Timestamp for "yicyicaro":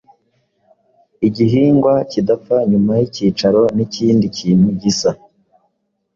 2.99-3.61